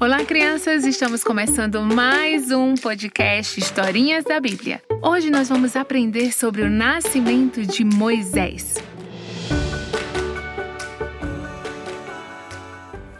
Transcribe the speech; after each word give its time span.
Olá, 0.00 0.24
crianças! 0.24 0.86
Estamos 0.86 1.22
começando 1.22 1.82
mais 1.82 2.50
um 2.50 2.74
podcast 2.76 3.60
Historinhas 3.60 4.24
da 4.24 4.40
Bíblia. 4.40 4.80
Hoje 5.02 5.28
nós 5.28 5.50
vamos 5.50 5.76
aprender 5.76 6.32
sobre 6.32 6.62
o 6.62 6.70
nascimento 6.70 7.60
de 7.60 7.84
Moisés. 7.84 8.76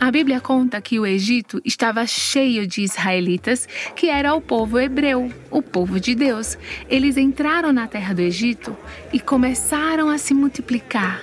A 0.00 0.10
Bíblia 0.10 0.40
conta 0.40 0.80
que 0.80 0.98
o 0.98 1.04
Egito 1.04 1.60
estava 1.62 2.06
cheio 2.06 2.66
de 2.66 2.80
israelitas, 2.80 3.68
que 3.94 4.08
era 4.08 4.34
o 4.34 4.40
povo 4.40 4.80
hebreu, 4.80 5.30
o 5.50 5.60
povo 5.60 6.00
de 6.00 6.14
Deus. 6.14 6.56
Eles 6.88 7.18
entraram 7.18 7.70
na 7.70 7.86
terra 7.86 8.14
do 8.14 8.22
Egito 8.22 8.74
e 9.12 9.20
começaram 9.20 10.08
a 10.08 10.16
se 10.16 10.32
multiplicar, 10.32 11.22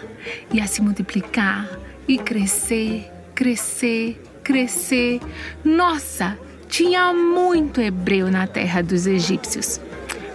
e 0.54 0.62
a 0.62 0.68
se 0.68 0.80
multiplicar, 0.80 1.80
e 2.08 2.20
crescer, 2.20 3.10
crescer, 3.34 4.22
crescer. 4.44 5.20
Nossa, 5.64 6.38
tinha 6.68 7.14
muito 7.14 7.80
hebreu 7.80 8.32
na 8.32 8.48
terra 8.48 8.82
dos 8.82 9.08
egípcios. 9.08 9.80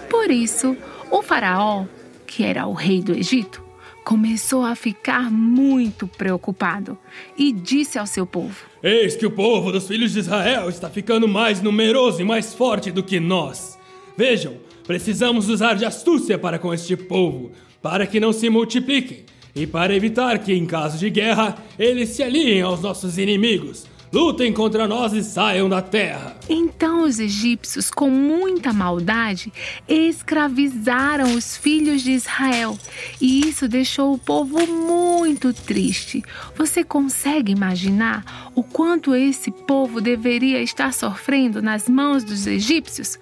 Por 0.08 0.30
isso, 0.30 0.76
o 1.10 1.22
Faraó, 1.22 1.84
que 2.26 2.44
era 2.44 2.66
o 2.66 2.72
rei 2.72 3.02
do 3.02 3.12
Egito, 3.12 3.62
começou 4.04 4.64
a 4.64 4.74
ficar 4.74 5.30
muito 5.30 6.06
preocupado 6.06 6.96
e 7.36 7.52
disse 7.52 7.98
ao 7.98 8.06
seu 8.06 8.26
povo: 8.26 8.56
Eis 8.82 9.16
que 9.16 9.26
o 9.26 9.30
povo 9.30 9.70
dos 9.70 9.86
filhos 9.86 10.12
de 10.12 10.20
Israel 10.20 10.68
está 10.68 10.88
ficando 10.88 11.28
mais 11.28 11.60
numeroso 11.60 12.22
e 12.22 12.24
mais 12.24 12.54
forte 12.54 12.90
do 12.90 13.02
que 13.02 13.20
nós. 13.20 13.78
Vejam, 14.16 14.54
precisamos 14.86 15.48
usar 15.48 15.74
de 15.74 15.84
astúcia 15.84 16.38
para 16.38 16.58
com 16.58 16.72
este 16.72 16.96
povo, 16.96 17.52
para 17.82 18.06
que 18.06 18.18
não 18.18 18.32
se 18.32 18.48
multipliquem 18.48 19.24
e 19.54 19.66
para 19.66 19.94
evitar 19.94 20.38
que, 20.38 20.54
em 20.54 20.64
caso 20.64 20.98
de 20.98 21.10
guerra, 21.10 21.56
eles 21.78 22.10
se 22.10 22.22
aliem 22.22 22.62
aos 22.62 22.80
nossos 22.80 23.18
inimigos 23.18 23.86
Lutem 24.12 24.52
contra 24.52 24.88
nós 24.88 25.12
e 25.12 25.22
saiam 25.22 25.68
da 25.68 25.82
terra. 25.82 26.36
Então 26.48 27.02
os 27.02 27.18
egípcios, 27.18 27.90
com 27.90 28.08
muita 28.08 28.72
maldade, 28.72 29.52
escravizaram 29.86 31.34
os 31.34 31.56
filhos 31.56 32.02
de 32.02 32.12
Israel. 32.12 32.78
E 33.20 33.46
isso 33.46 33.68
deixou 33.68 34.14
o 34.14 34.18
povo 34.18 34.66
muito 34.66 35.52
triste. 35.52 36.22
Você 36.56 36.82
consegue 36.82 37.52
imaginar 37.52 38.50
o 38.54 38.62
quanto 38.62 39.14
esse 39.14 39.50
povo 39.50 40.00
deveria 40.00 40.62
estar 40.62 40.92
sofrendo 40.94 41.60
nas 41.60 41.88
mãos 41.88 42.24
dos 42.24 42.46
egípcios? 42.46 43.18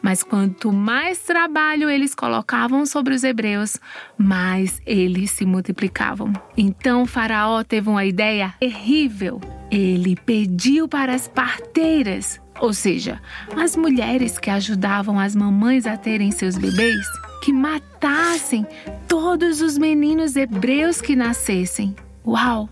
Mas 0.00 0.22
quanto 0.22 0.72
mais 0.72 1.18
trabalho 1.18 1.90
eles 1.90 2.14
colocavam 2.14 2.86
sobre 2.86 3.14
os 3.14 3.24
hebreus, 3.24 3.78
mais 4.16 4.80
eles 4.86 5.30
se 5.30 5.44
multiplicavam. 5.44 6.32
Então 6.56 7.06
Faraó 7.06 7.62
teve 7.62 7.88
uma 7.88 8.04
ideia 8.04 8.54
terrível. 8.58 9.40
Ele 9.70 10.16
pediu 10.16 10.88
para 10.88 11.14
as 11.14 11.28
parteiras, 11.28 12.40
ou 12.60 12.72
seja, 12.72 13.20
as 13.56 13.76
mulheres 13.76 14.38
que 14.38 14.50
ajudavam 14.50 15.18
as 15.18 15.34
mamães 15.34 15.86
a 15.86 15.96
terem 15.96 16.30
seus 16.30 16.56
bebês, 16.56 17.06
que 17.42 17.52
matassem 17.52 18.66
todos 19.06 19.60
os 19.60 19.76
meninos 19.76 20.36
hebreus 20.36 21.00
que 21.00 21.14
nascessem. 21.14 21.94
Uau! 22.26 22.68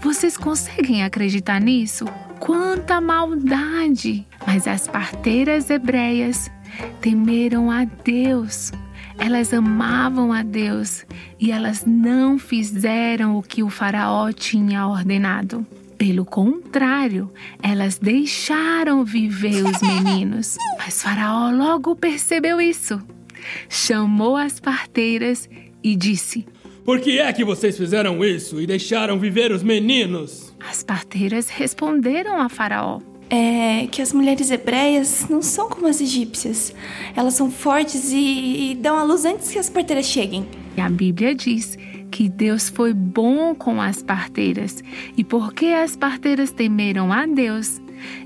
Vocês 0.00 0.36
conseguem 0.36 1.02
acreditar 1.02 1.60
nisso? 1.60 2.04
Quanta 2.38 3.00
maldade! 3.00 4.24
Mas 4.46 4.68
as 4.68 4.86
parteiras 4.86 5.68
hebreias 5.68 6.50
temeram 7.00 7.70
a 7.70 7.84
Deus. 7.84 8.72
Elas 9.18 9.52
amavam 9.52 10.32
a 10.32 10.42
Deus 10.42 11.04
e 11.40 11.50
elas 11.50 11.84
não 11.86 12.38
fizeram 12.38 13.36
o 13.36 13.42
que 13.42 13.62
o 13.62 13.70
Faraó 13.70 14.30
tinha 14.30 14.86
ordenado. 14.86 15.66
Pelo 15.98 16.24
contrário, 16.24 17.32
elas 17.62 17.98
deixaram 17.98 19.04
viver 19.04 19.64
os 19.64 19.80
meninos. 19.82 20.56
Mas 20.78 21.02
Faraó 21.02 21.50
logo 21.50 21.96
percebeu 21.96 22.60
isso. 22.60 23.00
Chamou 23.68 24.36
as 24.36 24.60
parteiras 24.60 25.48
e 25.82 25.96
disse: 25.96 26.46
Por 26.84 27.00
que 27.00 27.18
é 27.18 27.32
que 27.32 27.44
vocês 27.44 27.76
fizeram 27.76 28.24
isso 28.24 28.60
e 28.60 28.66
deixaram 28.66 29.18
viver 29.18 29.52
os 29.52 29.62
meninos? 29.62 30.54
As 30.68 30.82
parteiras 30.82 31.48
responderam 31.48 32.40
a 32.40 32.48
Faraó: 32.48 33.00
é 33.28 33.88
que 33.90 34.00
as 34.00 34.12
mulheres 34.12 34.50
hebreias 34.50 35.26
não 35.28 35.42
são 35.42 35.68
como 35.68 35.86
as 35.86 36.00
egípcias. 36.00 36.74
Elas 37.14 37.34
são 37.34 37.50
fortes 37.50 38.12
e, 38.12 38.70
e 38.70 38.74
dão 38.76 38.96
a 38.96 39.02
luz 39.02 39.24
antes 39.24 39.50
que 39.50 39.58
as 39.58 39.68
parteiras 39.68 40.06
cheguem. 40.06 40.46
E 40.76 40.80
a 40.80 40.88
Bíblia 40.88 41.34
diz 41.34 41.76
que 42.10 42.28
Deus 42.28 42.68
foi 42.68 42.92
bom 42.92 43.54
com 43.54 43.80
as 43.80 44.02
parteiras. 44.02 44.82
E 45.16 45.24
porque 45.24 45.66
as 45.66 45.96
parteiras 45.96 46.50
temeram 46.50 47.12
a 47.12 47.26
Deus 47.26 47.80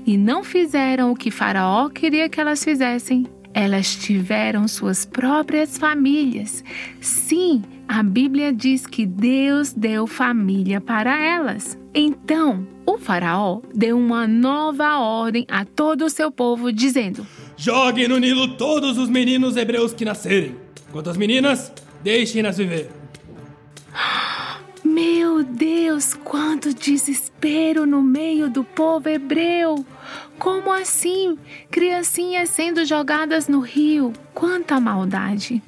e 0.05 0.17
não 0.17 0.43
fizeram 0.43 1.11
o 1.11 1.15
que 1.15 1.31
Faraó 1.31 1.89
queria 1.89 2.29
que 2.29 2.39
elas 2.39 2.63
fizessem, 2.63 3.25
elas 3.53 3.95
tiveram 3.95 4.67
suas 4.67 5.05
próprias 5.05 5.77
famílias. 5.77 6.63
Sim, 6.99 7.63
a 7.87 8.01
Bíblia 8.03 8.53
diz 8.53 8.85
que 8.85 9.05
Deus 9.05 9.73
deu 9.73 10.07
família 10.07 10.79
para 10.79 11.19
elas. 11.21 11.77
Então, 11.93 12.65
o 12.85 12.97
Faraó 12.97 13.61
deu 13.73 13.97
uma 13.97 14.25
nova 14.25 14.97
ordem 14.99 15.45
a 15.49 15.65
todo 15.65 16.05
o 16.05 16.09
seu 16.09 16.31
povo, 16.31 16.71
dizendo: 16.71 17.27
Joguem 17.57 18.07
no 18.07 18.17
Nilo 18.17 18.55
todos 18.55 18.97
os 18.97 19.09
meninos 19.09 19.57
hebreus 19.57 19.93
que 19.93 20.05
nascerem. 20.05 20.55
Quanto 20.91 21.09
às 21.09 21.17
meninas, 21.17 21.71
deixem-nas 22.01 22.57
viver. 22.57 23.00
Meu 24.83 25.43
Deus, 25.43 26.13
quanto 26.13 26.73
desespero 26.73 27.85
no 27.85 28.01
meio 28.01 28.49
do 28.49 28.63
povo 28.63 29.09
hebreu! 29.09 29.85
Como 30.37 30.71
assim? 30.71 31.37
Criancinhas 31.69 32.49
sendo 32.49 32.85
jogadas 32.85 33.47
no 33.47 33.59
rio? 33.59 34.11
Quanta 34.33 34.79
maldade! 34.79 35.61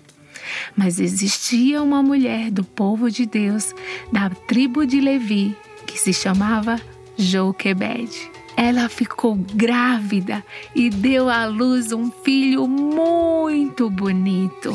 Mas 0.75 0.99
existia 0.99 1.81
uma 1.81 2.03
mulher 2.03 2.51
do 2.51 2.63
povo 2.63 3.09
de 3.09 3.25
Deus, 3.25 3.73
da 4.11 4.29
tribo 4.29 4.85
de 4.85 4.99
Levi, 4.99 5.55
que 5.85 5.97
se 5.97 6.13
chamava 6.13 6.79
Joquebede. 7.17 8.31
Ela 8.55 8.89
ficou 8.89 9.35
grávida 9.35 10.43
e 10.75 10.89
deu 10.89 11.29
à 11.29 11.45
luz 11.45 11.91
um 11.91 12.11
filho 12.11 12.67
muito 12.67 13.89
bonito. 13.89 14.73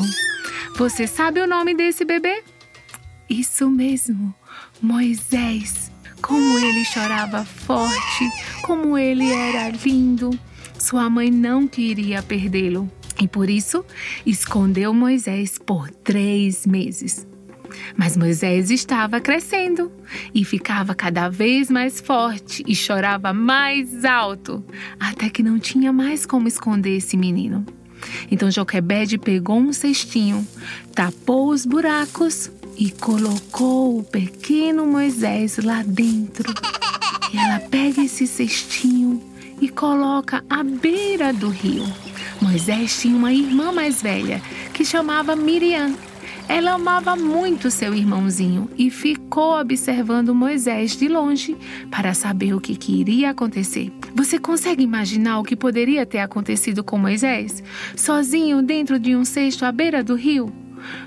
Você 0.75 1.07
sabe 1.07 1.39
o 1.39 1.47
nome 1.47 1.73
desse 1.73 2.03
bebê? 2.03 2.43
Isso 3.29 3.69
mesmo, 3.69 4.33
Moisés. 4.81 5.91
Como 6.21 6.59
ele 6.59 6.83
chorava 6.83 7.45
forte, 7.45 8.29
como 8.63 8.97
ele 8.97 9.31
era 9.31 9.69
lindo. 9.69 10.37
Sua 10.77 11.09
mãe 11.09 11.29
não 11.29 11.67
queria 11.67 12.21
perdê-lo 12.23 12.91
e 13.21 13.27
por 13.27 13.49
isso 13.49 13.85
escondeu 14.25 14.93
Moisés 14.93 15.57
por 15.57 15.89
três 15.89 16.65
meses. 16.65 17.27
Mas 17.95 18.17
Moisés 18.17 18.71
estava 18.71 19.21
crescendo 19.21 19.91
e 20.33 20.43
ficava 20.43 20.95
cada 20.95 21.29
vez 21.29 21.69
mais 21.69 21.99
forte 21.99 22.63
e 22.67 22.75
chorava 22.75 23.31
mais 23.31 24.03
alto, 24.03 24.65
até 24.99 25.29
que 25.29 25.43
não 25.43 25.59
tinha 25.59 25.93
mais 25.93 26.25
como 26.25 26.47
esconder 26.47 26.97
esse 26.97 27.15
menino. 27.15 27.65
Então 28.31 28.49
Joquebede 28.49 29.17
pegou 29.17 29.59
um 29.59 29.73
cestinho, 29.73 30.47
tapou 30.95 31.49
os 31.49 31.65
buracos 31.65 32.49
e 32.79 32.89
colocou 32.91 33.99
o 33.99 34.03
pequeno 34.03 34.87
Moisés 34.87 35.57
lá 35.57 35.83
dentro. 35.85 36.49
E 37.33 37.37
ela 37.37 37.59
pega 37.59 38.01
esse 38.01 38.25
cestinho 38.25 39.21
e 39.59 39.67
coloca 39.67 40.41
à 40.49 40.63
beira 40.63 41.33
do 41.33 41.49
rio. 41.49 41.83
Moisés 42.41 42.97
tinha 43.01 43.17
uma 43.17 43.33
irmã 43.33 43.73
mais 43.73 44.01
velha 44.01 44.41
que 44.73 44.85
chamava 44.85 45.35
Miriam. 45.35 45.93
Ela 46.47 46.71
amava 46.71 47.17
muito 47.17 47.69
seu 47.69 47.93
irmãozinho 47.93 48.69
e 48.77 48.89
ficou 48.89 49.59
observando 49.59 50.33
Moisés 50.33 50.95
de 50.95 51.09
longe 51.09 51.57
para 51.91 52.13
saber 52.13 52.53
o 52.53 52.61
que, 52.61 52.79
iria 52.93 53.31
acontecer. 53.31 53.91
Você 54.15 54.39
consegue 54.39 54.81
imaginar 54.81 55.39
o 55.39 55.43
que 55.43 55.55
poderia 55.55 56.05
ter 56.05 56.19
acontecido 56.19 56.81
com 56.81 56.97
Moisés? 56.97 57.61
Sozinho 57.95 58.61
dentro 58.61 58.97
de 58.97 59.17
um 59.17 59.25
cesto 59.25 59.65
à 59.65 59.71
beira 59.71 60.01
do 60.01 60.15
rio? 60.15 60.51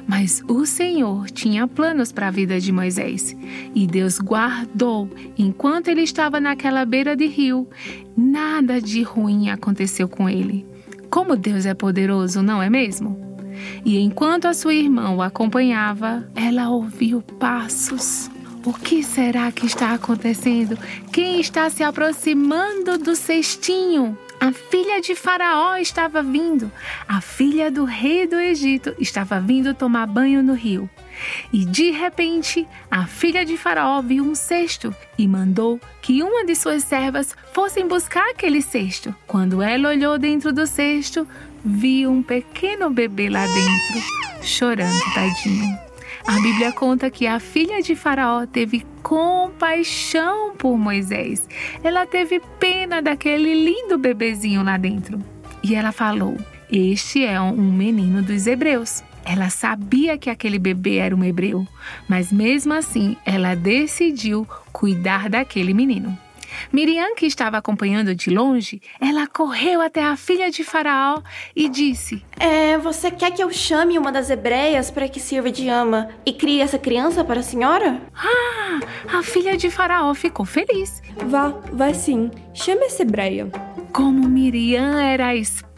Mas 0.07 0.43
o 0.49 0.65
Senhor 0.67 1.31
tinha 1.31 1.67
planos 1.67 2.13
para 2.13 2.29
a 2.29 2.31
vida 2.31 2.61
de 2.61 2.73
Moisés 2.73 3.37
e 3.75 3.87
Deus 3.87 4.19
guardou 4.19 5.09
enquanto 5.39 5.89
ele 5.89 6.03
estava 6.03 6.41
naquela 6.41 6.85
beira 6.85 7.17
de 7.17 7.27
rio. 7.27 7.69
Nada 8.17 8.81
de 8.81 9.03
ruim 9.03 9.51
aconteceu 9.51 10.09
com 10.09 10.29
ele. 10.29 10.67
Como 11.11 11.37
Deus 11.37 11.67
é 11.67 11.75
poderoso, 11.75 12.43
não 12.43 12.63
é 12.63 12.71
mesmo? 12.71 13.33
E 13.85 13.99
enquanto 13.99 14.47
a 14.47 14.55
sua 14.55 14.75
irmã 14.75 15.11
o 15.11 15.23
acompanhava, 15.23 16.27
ela 16.35 16.71
ouviu 16.71 17.21
passos. 17.21 18.31
O 18.65 18.73
que 18.73 19.03
será 19.03 19.51
que 19.51 19.67
está 19.67 19.93
acontecendo? 19.93 20.79
Quem 21.13 21.41
está 21.41 21.69
se 21.69 21.83
aproximando 21.83 22.97
do 22.97 23.17
cestinho? 23.17 24.17
A 24.43 24.51
filha 24.51 25.01
de 25.01 25.15
Faraó 25.15 25.77
estava 25.77 26.21
vindo. 26.21 26.69
A 27.07 27.21
filha 27.21 27.71
do 27.71 27.85
rei 27.85 28.27
do 28.27 28.41
Egito 28.41 28.93
estava 28.99 29.39
vindo 29.39 29.73
tomar 29.73 30.05
banho 30.05 30.43
no 30.43 30.53
rio. 30.53 30.91
E 31.53 31.65
de 31.65 31.93
repente, 31.93 32.67
a 32.91 33.07
filha 33.07 33.45
de 33.45 33.57
Faraó 33.57 34.03
viu 34.03 34.25
um 34.25 34.35
cesto 34.35 34.93
e 35.17 35.29
mandou 35.29 35.81
que 36.01 36.25
uma 36.25 36.45
de 36.45 36.57
suas 36.57 36.83
servas 36.83 37.37
fossem 37.53 37.87
buscar 37.87 38.31
aquele 38.31 38.61
cesto. 38.61 39.15
Quando 39.29 39.63
ela 39.63 39.91
olhou 39.91 40.19
dentro 40.19 40.53
do 40.53 40.67
cesto, 40.67 41.25
viu 41.65 42.11
um 42.11 42.21
pequeno 42.21 42.91
bebê 42.91 43.29
lá 43.29 43.47
dentro, 43.47 44.43
chorando, 44.43 45.15
tadinho. 45.15 45.82
A 46.27 46.41
Bíblia 46.41 46.73
conta 46.73 47.11
que 47.11 47.27
a 47.27 47.41
filha 47.41 47.83
de 47.83 47.97
Faraó 47.97 48.47
teve 48.47 48.87
compaixão 49.03 50.55
por 50.57 50.79
Moisés. 50.79 51.49
Ela 51.83 52.07
teve 52.07 52.41
pena 52.61 53.03
daquele 53.03 53.55
lindo 53.55 53.99
bebezinho 53.99 54.63
lá 54.63 54.77
dentro. 54.77 55.19
E 55.63 55.75
ela 55.75 55.91
falou: 55.91 56.37
Este 56.71 57.25
é 57.25 57.41
um 57.41 57.73
menino 57.73 58.23
dos 58.23 58.47
hebreus. 58.47 59.03
Ela 59.25 59.51
sabia 59.51 60.19
que 60.19 60.31
aquele 60.31 60.59
bebê 60.59 60.97
era 60.97 61.15
um 61.15 61.25
hebreu, 61.25 61.67
mas 62.09 62.33
mesmo 62.33 62.73
assim 62.73 63.17
ela 63.25 63.55
decidiu 63.55 64.47
cuidar 64.73 65.29
daquele 65.29 65.73
menino. 65.73 66.17
Miriam, 66.71 67.15
que 67.15 67.27
estava 67.27 67.57
acompanhando 67.57 68.15
de 68.15 68.31
longe, 68.31 68.81
ela 69.01 69.27
correu 69.27 69.81
até 69.81 70.03
a 70.05 70.17
filha 70.17 70.51
de 70.51 70.63
Faraó 70.63 71.23
e 71.57 71.69
disse: 71.69 72.25
É, 72.39 72.77
você 72.79 73.11
quer 73.11 73.33
que 73.33 73.43
eu 73.43 73.51
chame 73.51 73.99
uma 73.99 74.13
das 74.13 74.31
hebreias 74.31 74.91
para 74.91 75.09
que 75.09 75.19
sirva 75.21 75.51
de 75.51 75.69
ama 75.69 76.09
e 76.25 76.33
crie 76.33 76.61
essa 76.61 76.79
criança 76.79 77.25
para 77.25 77.41
a 77.41 77.43
senhora? 77.43 78.01
Ah, 78.15 79.19
a 79.19 79.23
filha 79.23 79.57
de 79.57 79.71
Faraó 79.71 80.13
ficou 80.15 80.45
feliz. 80.45 81.03
Vá, 81.27 81.49
vai 81.73 81.95
sim. 81.95 82.31
Chame 82.55 82.85
essa 82.85 83.03
hebreia. 83.03 83.51
Como 83.93 84.29
Miriam 84.29 85.01
era 85.01 85.35
esperta, 85.35 85.72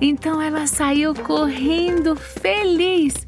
então 0.00 0.40
ela 0.40 0.66
saiu 0.66 1.14
correndo 1.14 2.16
feliz. 2.16 3.26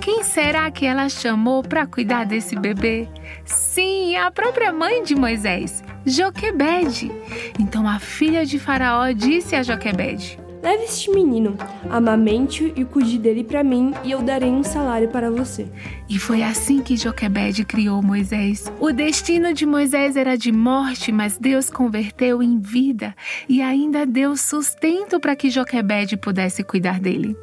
Quem 0.00 0.22
será 0.22 0.70
que 0.70 0.84
ela 0.84 1.08
chamou 1.08 1.62
para 1.62 1.86
cuidar 1.86 2.24
desse 2.24 2.54
bebê? 2.54 3.08
Sim, 3.44 4.16
a 4.16 4.30
própria 4.30 4.72
mãe 4.72 5.02
de 5.02 5.14
Moisés, 5.14 5.82
Joquebede. 6.04 7.10
Então 7.58 7.88
a 7.88 7.98
filha 7.98 8.44
de 8.44 8.58
Faraó 8.58 9.10
disse 9.12 9.56
a 9.56 9.62
Joquebede: 9.62 10.38
Leve 10.64 10.84
este 10.84 11.10
menino, 11.10 11.58
amamente 11.90 12.72
e 12.74 12.86
cuide 12.86 13.18
dele 13.18 13.44
para 13.44 13.62
mim, 13.62 13.92
e 14.02 14.12
eu 14.12 14.22
darei 14.22 14.48
um 14.48 14.64
salário 14.64 15.10
para 15.10 15.30
você. 15.30 15.68
E 16.08 16.18
foi 16.18 16.42
assim 16.42 16.80
que 16.80 16.96
Joquebede 16.96 17.66
criou 17.66 18.02
Moisés. 18.02 18.64
O 18.80 18.90
destino 18.90 19.52
de 19.52 19.66
Moisés 19.66 20.16
era 20.16 20.38
de 20.38 20.50
morte, 20.50 21.12
mas 21.12 21.36
Deus 21.36 21.68
converteu 21.68 22.42
em 22.42 22.58
vida 22.58 23.14
e 23.46 23.60
ainda 23.60 24.06
deu 24.06 24.38
sustento 24.38 25.20
para 25.20 25.36
que 25.36 25.50
Joquebede 25.50 26.16
pudesse 26.16 26.64
cuidar 26.64 26.98
dele. 26.98 27.36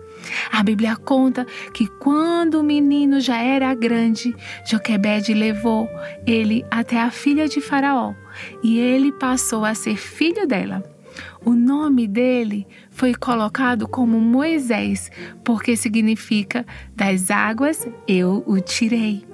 A 0.52 0.64
Bíblia 0.64 0.96
conta 0.96 1.46
que 1.76 1.86
quando 2.00 2.56
o 2.56 2.64
menino 2.64 3.20
já 3.20 3.38
era 3.38 3.72
grande, 3.76 4.36
Joquebede 4.66 5.36
levou 5.36 5.88
ele 6.26 6.66
até 6.72 7.00
a 7.00 7.12
filha 7.12 7.48
de 7.48 7.62
Faraó 7.62 8.16
e 8.64 8.80
ele 8.80 9.12
passou 9.12 9.64
a 9.64 9.76
ser 9.76 9.96
filho 9.96 10.48
dela. 10.48 10.84
O 11.44 11.52
nome 11.52 12.08
dele 12.08 12.68
foi 12.90 13.14
colocado 13.14 13.88
como 13.88 14.20
Moisés, 14.20 15.10
porque 15.44 15.76
significa 15.76 16.66
das 16.96 17.32
águas 17.32 17.88
eu 18.08 18.44
o 18.46 18.60
tirei. 18.60 19.26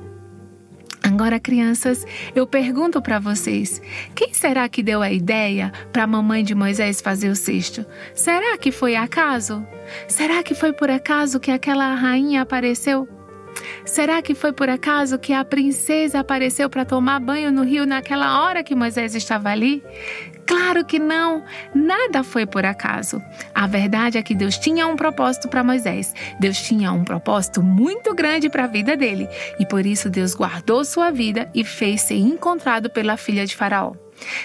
Agora, 1.03 1.39
crianças, 1.39 2.05
eu 2.35 2.45
pergunto 2.45 3.01
para 3.01 3.17
vocês: 3.17 3.81
quem 4.13 4.33
será 4.33 4.67
que 4.67 4.83
deu 4.83 5.01
a 5.01 5.11
ideia 5.11 5.71
para 5.93 6.03
a 6.03 6.07
mamãe 6.07 6.43
de 6.43 6.53
Moisés 6.53 6.99
fazer 6.99 7.29
o 7.29 7.35
cesto? 7.35 7.85
Será 8.13 8.57
que 8.57 8.71
foi 8.71 8.95
acaso? 8.95 9.65
Será 10.07 10.43
que 10.43 10.53
foi 10.53 10.73
por 10.73 10.89
acaso 10.89 11.39
que 11.39 11.49
aquela 11.49 11.95
rainha 11.95 12.41
apareceu? 12.41 13.07
Será 13.85 14.21
que 14.21 14.35
foi 14.35 14.51
por 14.53 14.69
acaso 14.69 15.17
que 15.17 15.33
a 15.33 15.43
princesa 15.45 16.19
apareceu 16.19 16.69
para 16.69 16.85
tomar 16.85 17.19
banho 17.19 17.51
no 17.51 17.63
rio 17.63 17.85
naquela 17.85 18.43
hora 18.43 18.63
que 18.63 18.75
Moisés 18.75 19.15
estava 19.15 19.49
ali? 19.49 19.83
Claro 20.45 20.85
que 20.85 20.97
não, 20.97 21.43
nada 21.75 22.23
foi 22.23 22.45
por 22.45 22.65
acaso. 22.65 23.21
A 23.53 23.67
verdade 23.67 24.17
é 24.17 24.23
que 24.23 24.33
Deus 24.33 24.57
tinha 24.57 24.87
um 24.87 24.95
propósito 24.95 25.49
para 25.49 25.63
Moisés. 25.63 26.13
Deus 26.39 26.57
tinha 26.61 26.91
um 26.93 27.03
propósito 27.03 27.61
muito 27.61 28.15
grande 28.15 28.49
para 28.49 28.63
a 28.63 28.67
vida 28.67 28.95
dele, 28.95 29.27
e 29.59 29.65
por 29.65 29.85
isso 29.85 30.09
Deus 30.09 30.33
guardou 30.33 30.85
sua 30.85 31.11
vida 31.11 31.49
e 31.53 31.65
fez 31.65 32.01
ser 32.01 32.15
encontrado 32.15 32.89
pela 32.89 33.17
filha 33.17 33.45
de 33.45 33.55
Faraó. 33.55 33.93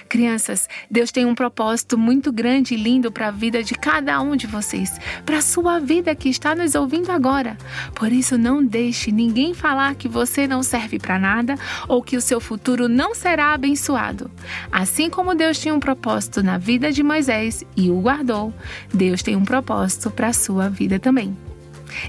Crianças, 0.09 0.69
Deus 0.91 1.11
tem 1.11 1.25
um 1.25 1.35
propósito 1.35 1.97
muito 1.97 2.33
grande 2.33 2.75
e 2.75 2.77
lindo 2.77 3.11
para 3.11 3.29
a 3.29 3.31
vida 3.31 3.63
de 3.63 3.75
cada 3.75 4.21
um 4.21 4.37
de 4.37 4.47
vocês, 4.47 4.99
para 5.25 5.39
a 5.39 5.43
sua 5.43 5.79
vida 5.79 6.15
que 6.15 6.29
está 6.29 6.55
nos 6.55 6.75
ouvindo 6.75 7.11
agora. 7.11 7.57
Por 7.95 8.13
isso, 8.13 8.37
não 8.37 8.65
deixe 8.65 9.11
ninguém 9.11 9.55
falar 9.55 9.95
que 9.95 10.09
você 10.09 10.47
não 10.47 10.63
serve 10.63 10.99
para 10.99 11.19
nada 11.19 11.57
ou 11.89 12.03
que 12.03 12.17
o 12.17 12.21
seu 12.21 12.41
futuro 12.41 12.89
não 12.89 13.15
será 13.15 13.53
abençoado. 13.53 14.31
Assim 14.71 15.09
como 15.09 15.35
Deus 15.35 15.59
tinha 15.59 15.75
um 15.75 15.81
propósito 15.81 16.43
na 16.43 16.59
vida 16.59 16.93
de 16.93 17.03
Moisés 17.03 17.65
e 17.77 17.91
o 17.91 18.01
guardou, 18.01 18.53
Deus 18.93 19.23
tem 19.23 19.37
um 19.37 19.45
propósito 19.45 20.11
para 20.11 20.29
a 20.29 20.33
sua 20.33 20.69
vida 20.69 20.99
também. 20.99 21.37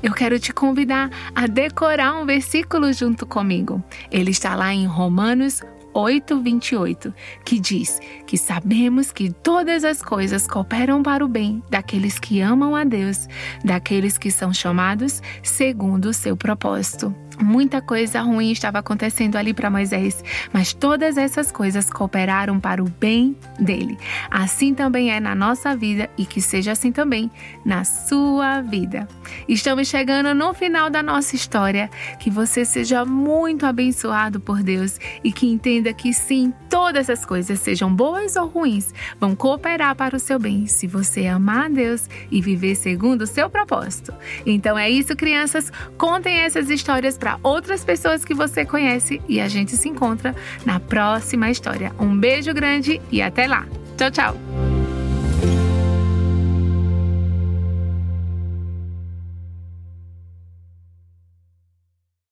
Eu 0.02 0.14
quero 0.14 0.40
te 0.40 0.54
convidar 0.54 1.10
a 1.36 1.48
decorar 1.48 2.14
um 2.14 2.26
versículo 2.26 2.92
junto 2.94 3.26
comigo. 3.26 3.84
Ele 4.12 4.32
está 4.32 4.56
lá 4.56 4.74
em 4.74 4.86
Romanos 4.86 5.62
8:28, 5.94 7.14
que 7.46 7.60
diz 7.60 8.00
que 8.26 8.38
sabemos 8.38 9.12
que 9.12 9.32
todas 9.32 9.84
as 9.84 10.02
coisas 10.02 10.48
cooperam 10.48 11.04
para 11.04 11.24
o 11.24 11.28
bem 11.28 11.62
daqueles 11.70 12.20
que 12.20 12.42
amam 12.42 12.76
a 12.76 12.84
Deus, 12.84 13.28
daqueles 13.64 14.18
que 14.18 14.32
são 14.32 14.54
chamados 14.54 15.22
segundo 15.42 16.06
o 16.06 16.14
seu 16.14 16.36
propósito. 16.36 17.14
Muita 17.40 17.82
coisa 17.82 18.22
ruim 18.22 18.52
estava 18.52 18.80
acontecendo 18.80 19.36
ali 19.36 19.54
para 19.54 19.70
Moisés, 19.70 20.24
mas 20.52 20.74
todas 20.74 21.18
essas 21.18 21.52
coisas 21.52 21.90
cooperaram 21.90 22.60
para 22.60 22.84
o 22.84 22.90
bem 22.90 23.36
dele. 23.60 23.98
Assim 24.30 24.74
também 24.74 25.12
é 25.12 25.20
na 25.20 25.36
nossa 25.36 25.76
vida 25.76 26.10
e 26.18 26.26
que 26.26 26.42
seja 26.42 26.72
assim 26.72 26.92
também 26.92 27.32
na 27.66 27.84
sua 27.84 28.62
vida. 28.62 29.08
Estamos 29.48 29.88
chegando 29.88 30.34
no 30.34 30.54
final 30.54 30.90
da 30.90 31.04
nossa 31.04 31.36
história. 31.36 31.90
Que 32.20 32.30
você 32.30 32.66
seja 32.66 33.06
muito 33.06 33.66
abençoado 33.66 34.40
por 34.40 34.62
Deus 34.62 35.00
e 35.24 35.32
que 35.32 35.48
entenda 35.48 35.94
que 35.94 36.14
sim, 36.14 36.54
todas 36.70 37.10
as 37.10 37.26
coisas, 37.26 37.60
sejam 37.60 37.94
boas 37.94 38.36
ou 38.36 38.48
ruins, 38.48 38.94
vão 39.20 39.36
cooperar 39.36 39.96
para 39.96 40.16
o 40.16 40.20
seu 40.20 40.40
bem 40.40 40.68
se 40.68 40.88
você 40.88 41.28
amar 41.28 41.66
a 41.66 41.70
Deus 41.70 42.10
e 42.32 42.42
viver 42.42 42.76
segundo 42.76 43.22
o 43.22 43.28
seu 43.28 43.50
propósito. 43.50 44.14
Então 44.46 44.78
é 44.78 44.90
isso, 44.90 45.16
crianças. 45.16 45.72
Contem 45.98 46.40
essas 46.40 46.70
histórias 46.70 47.18
para 47.24 47.40
outras 47.42 47.86
pessoas 47.86 48.26
que 48.26 48.34
você 48.34 48.66
conhece 48.66 49.22
e 49.30 49.40
a 49.40 49.48
gente 49.48 49.78
se 49.78 49.88
encontra 49.88 50.36
na 50.66 50.78
próxima 50.78 51.50
história. 51.50 51.94
Um 51.98 52.18
beijo 52.18 52.54
grande 52.54 53.02
e 53.10 53.22
até 53.22 53.48
lá. 53.48 53.66
Tchau, 53.98 54.12
tchau. 54.12 54.73